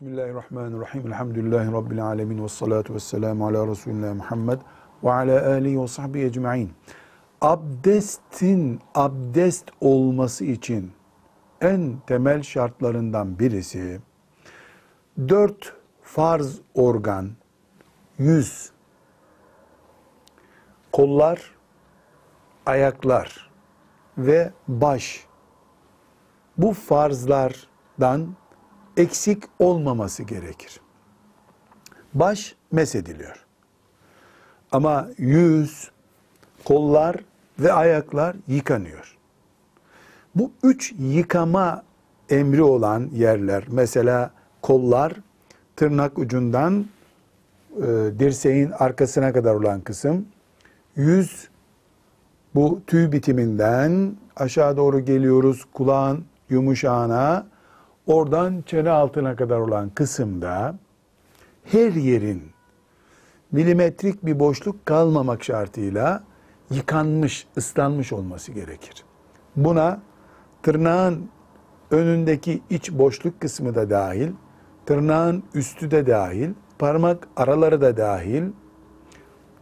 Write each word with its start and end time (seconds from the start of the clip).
Bismillahirrahmanirrahim. 0.00 1.06
Elhamdülillahi 1.06 1.72
Rabbil 1.72 2.04
alemin. 2.04 2.44
Ve 2.44 2.48
salatu 2.48 2.94
ve 2.94 3.00
selamu 3.00 3.46
ala 3.46 3.66
Resulullah 3.66 4.14
Muhammed 4.14 4.58
ve 5.04 5.12
ala 5.12 5.46
alihi 5.46 5.82
ve 5.82 5.88
sahbihi 5.88 6.24
ecma'in. 6.24 6.72
Abdestin 7.40 8.80
abdest 8.94 9.70
olması 9.80 10.44
için 10.44 10.92
en 11.60 11.96
temel 12.06 12.42
şartlarından 12.42 13.38
birisi 13.38 14.00
dört 15.28 15.76
farz 16.02 16.60
organ, 16.74 17.30
yüz, 18.18 18.70
kollar, 20.92 21.54
ayaklar 22.66 23.50
ve 24.18 24.52
baş 24.68 25.26
bu 26.58 26.72
farzlardan 26.72 28.36
eksik 28.96 29.42
olmaması 29.58 30.22
gerekir. 30.22 30.80
Baş 32.14 32.54
mesediliyor. 32.72 33.46
Ama 34.72 35.08
yüz, 35.18 35.90
kollar 36.64 37.16
ve 37.58 37.72
ayaklar 37.72 38.36
yıkanıyor. 38.48 39.18
Bu 40.34 40.52
üç 40.62 40.94
yıkama 40.98 41.82
emri 42.30 42.62
olan 42.62 43.10
yerler, 43.12 43.64
mesela 43.68 44.30
kollar 44.62 45.12
tırnak 45.76 46.18
ucundan 46.18 46.86
e, 47.76 47.86
dirseğin 48.18 48.70
arkasına 48.70 49.32
kadar 49.32 49.54
olan 49.54 49.80
kısım, 49.80 50.26
yüz 50.96 51.48
bu 52.54 52.80
tüy 52.86 53.12
bitiminden 53.12 54.16
aşağı 54.36 54.76
doğru 54.76 55.00
geliyoruz 55.00 55.64
kulağın 55.72 56.24
yumuşağına, 56.50 57.46
oradan 58.10 58.62
çene 58.66 58.90
altına 58.90 59.36
kadar 59.36 59.58
olan 59.58 59.90
kısımda 59.90 60.74
her 61.64 61.92
yerin 61.92 62.42
milimetrik 63.52 64.26
bir 64.26 64.40
boşluk 64.40 64.86
kalmamak 64.86 65.44
şartıyla 65.44 66.24
yıkanmış, 66.70 67.46
ıslanmış 67.56 68.12
olması 68.12 68.52
gerekir. 68.52 69.04
Buna 69.56 70.00
tırnağın 70.62 71.28
önündeki 71.90 72.62
iç 72.70 72.92
boşluk 72.92 73.40
kısmı 73.40 73.74
da 73.74 73.90
dahil, 73.90 74.32
tırnağın 74.86 75.42
üstü 75.54 75.90
de 75.90 76.06
dahil, 76.06 76.50
parmak 76.78 77.28
araları 77.36 77.80
da 77.80 77.96
dahil, 77.96 78.42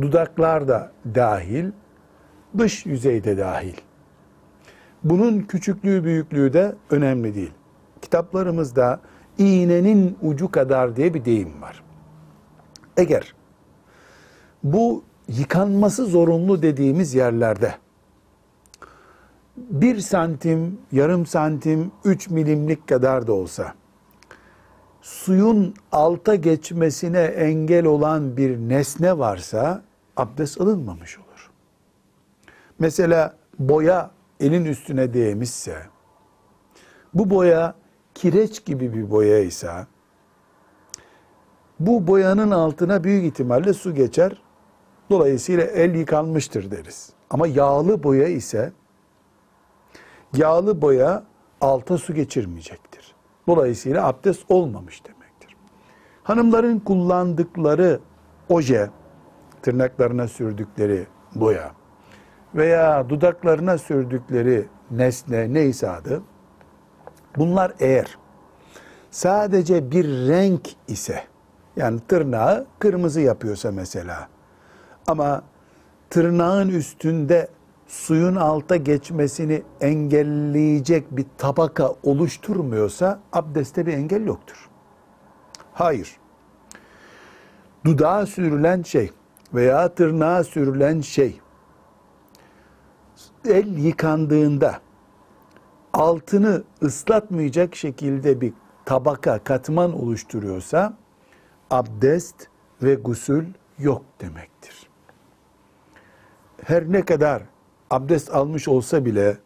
dudaklar 0.00 0.68
da 0.68 0.92
dahil, 1.14 1.70
dış 2.58 2.86
yüzeyde 2.86 3.38
dahil. 3.38 3.76
Bunun 5.04 5.40
küçüklüğü 5.40 6.04
büyüklüğü 6.04 6.52
de 6.52 6.74
önemli 6.90 7.34
değil. 7.34 7.52
Kitaplarımızda 8.02 9.00
iğnenin 9.38 10.18
ucu 10.22 10.50
kadar 10.50 10.96
diye 10.96 11.14
bir 11.14 11.24
deyim 11.24 11.62
var. 11.62 11.82
Eğer 12.96 13.34
bu 14.62 15.04
yıkanması 15.28 16.06
zorunlu 16.06 16.62
dediğimiz 16.62 17.14
yerlerde 17.14 17.74
bir 19.56 19.98
santim, 19.98 20.78
yarım 20.92 21.26
santim, 21.26 21.92
üç 22.04 22.28
milimlik 22.28 22.88
kadar 22.88 23.26
da 23.26 23.32
olsa 23.32 23.74
suyun 25.02 25.74
alta 25.92 26.34
geçmesine 26.34 27.20
engel 27.20 27.86
olan 27.86 28.36
bir 28.36 28.58
nesne 28.58 29.18
varsa 29.18 29.82
abdest 30.16 30.60
alınmamış 30.60 31.18
olur. 31.18 31.50
Mesela 32.78 33.36
boya 33.58 34.10
elin 34.40 34.64
üstüne 34.64 35.14
değmişse, 35.14 35.76
bu 37.14 37.30
boya 37.30 37.74
kireç 38.14 38.64
gibi 38.64 38.94
bir 38.94 39.10
boya 39.10 39.38
ise, 39.38 39.86
bu 41.80 42.06
boyanın 42.06 42.50
altına 42.50 43.04
büyük 43.04 43.24
ihtimalle 43.24 43.72
su 43.72 43.94
geçer. 43.94 44.42
Dolayısıyla 45.10 45.64
el 45.64 45.94
yıkanmıştır 45.94 46.70
deriz. 46.70 47.12
Ama 47.30 47.46
yağlı 47.46 48.02
boya 48.02 48.28
ise, 48.28 48.72
yağlı 50.36 50.82
boya 50.82 51.24
alta 51.60 51.98
su 51.98 52.14
geçirmeyecektir. 52.14 53.14
Dolayısıyla 53.46 54.06
abdest 54.06 54.50
olmamış 54.50 55.04
demektir. 55.04 55.56
Hanımların 56.22 56.78
kullandıkları 56.78 58.00
oje, 58.48 58.90
tırnaklarına 59.62 60.28
sürdükleri 60.28 61.06
boya, 61.34 61.72
veya 62.54 63.08
dudaklarına 63.08 63.78
sürdükleri 63.78 64.66
nesne 64.90 65.52
neyse 65.52 65.90
adı, 65.90 66.22
bunlar 67.36 67.72
eğer 67.80 68.18
sadece 69.10 69.90
bir 69.90 70.04
renk 70.04 70.68
ise, 70.88 71.24
yani 71.76 72.00
tırnağı 72.08 72.66
kırmızı 72.78 73.20
yapıyorsa 73.20 73.72
mesela, 73.72 74.28
ama 75.08 75.42
tırnağın 76.10 76.68
üstünde 76.68 77.48
suyun 77.86 78.36
alta 78.36 78.76
geçmesini 78.76 79.62
engelleyecek 79.80 81.16
bir 81.16 81.26
tabaka 81.38 81.94
oluşturmuyorsa 82.02 83.20
abdeste 83.32 83.86
bir 83.86 83.92
engel 83.92 84.26
yoktur. 84.26 84.68
Hayır. 85.72 86.16
Dudağa 87.84 88.26
sürülen 88.26 88.82
şey 88.82 89.10
veya 89.54 89.94
tırnağa 89.94 90.44
sürülen 90.44 91.00
şey 91.00 91.40
el 93.48 93.78
yıkandığında 93.78 94.80
altını 95.92 96.62
ıslatmayacak 96.82 97.76
şekilde 97.76 98.40
bir 98.40 98.52
tabaka, 98.84 99.38
katman 99.38 99.92
oluşturuyorsa 99.92 100.94
abdest 101.70 102.46
ve 102.82 102.94
gusül 102.94 103.44
yok 103.78 104.04
demektir. 104.20 104.88
Her 106.64 106.92
ne 106.92 107.02
kadar 107.02 107.42
abdest 107.90 108.34
almış 108.34 108.68
olsa 108.68 109.04
bile 109.04 109.36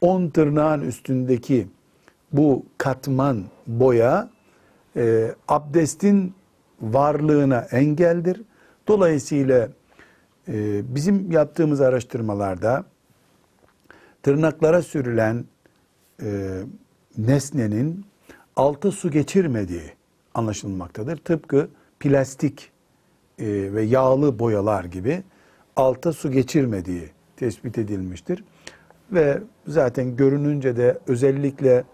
on 0.00 0.28
tırnağın 0.28 0.80
üstündeki 0.80 1.68
bu 2.32 2.66
katman 2.78 3.44
boya 3.66 4.30
e, 4.96 5.34
abdestin 5.48 6.34
varlığına 6.80 7.58
engeldir. 7.70 8.42
Dolayısıyla 8.88 9.68
e, 10.48 10.82
bizim 10.94 11.32
yaptığımız 11.32 11.80
araştırmalarda 11.80 12.84
tırnaklara 14.22 14.82
sürülen 14.82 15.44
e, 16.22 16.60
nesnenin 17.18 18.04
altı 18.56 18.92
su 18.92 19.10
geçirmediği 19.10 19.92
anlaşılmaktadır. 20.34 21.16
Tıpkı 21.16 21.68
plastik 22.00 22.70
e, 23.38 23.46
ve 23.74 23.82
yağlı 23.82 24.38
boyalar 24.38 24.84
gibi 24.84 25.22
alta 25.76 26.12
su 26.12 26.32
geçirmediği 26.32 27.10
tespit 27.36 27.78
edilmiştir. 27.78 28.44
Ve 29.12 29.42
zaten 29.66 30.16
görününce 30.16 30.76
de 30.76 30.98
özellikle 31.06 31.84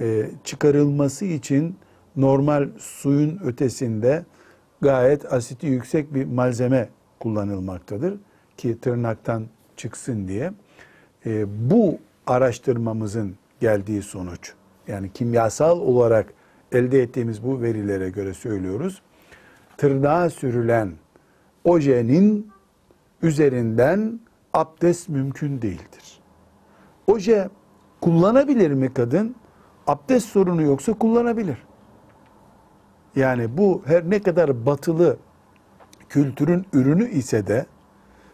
e, 0.00 0.30
çıkarılması 0.44 1.24
için 1.24 1.76
normal 2.16 2.68
suyun 2.78 3.40
ötesinde 3.44 4.24
gayet 4.80 5.32
asiti 5.32 5.66
yüksek 5.66 6.14
bir 6.14 6.24
malzeme 6.24 6.88
kullanılmaktadır 7.20 8.14
ki 8.56 8.80
tırnaktan 8.80 9.46
çıksın 9.76 10.28
diye 10.28 10.52
e, 11.26 11.46
bu 11.70 11.98
araştırmamızın 12.26 13.36
geldiği 13.60 14.02
sonuç 14.02 14.52
yani 14.88 15.12
kimyasal 15.12 15.80
olarak 15.80 16.32
elde 16.72 17.02
ettiğimiz 17.02 17.44
bu 17.44 17.62
verilere 17.62 18.10
göre 18.10 18.34
söylüyoruz. 18.34 19.02
Tırnağa 19.76 20.30
sürülen 20.30 20.92
ojenin 21.64 22.50
üzerinden 23.22 24.20
abdest 24.52 25.08
mümkün 25.08 25.62
değildir. 25.62 26.20
Oje 27.06 27.48
kullanabilir 28.00 28.70
mi 28.70 28.94
kadın? 28.94 29.36
Abdest 29.86 30.28
sorunu 30.28 30.62
yoksa 30.62 30.92
kullanabilir. 30.92 31.66
Yani 33.16 33.58
bu 33.58 33.82
her 33.86 34.10
ne 34.10 34.22
kadar 34.22 34.66
batılı 34.66 35.16
kültürün 36.08 36.66
ürünü 36.72 37.10
ise 37.10 37.46
de 37.46 37.66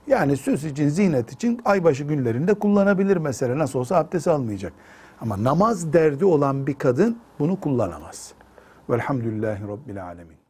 yani 0.06 0.36
süs 0.36 0.64
için, 0.64 0.88
zinet 0.88 1.32
için 1.32 1.60
aybaşı 1.64 2.04
günlerinde 2.04 2.54
kullanabilir 2.54 3.16
mesela. 3.16 3.58
Nasıl 3.58 3.78
olsa 3.78 3.96
abdest 3.96 4.28
almayacak. 4.28 4.72
Ama 5.20 5.44
namaz 5.44 5.92
derdi 5.92 6.24
olan 6.24 6.66
bir 6.66 6.74
kadın 6.74 7.18
bunu 7.38 7.60
kullanamaz. 7.60 8.32
Velhamdülillahi 8.90 9.62
Rabbil 9.68 10.04
Alemin. 10.04 10.41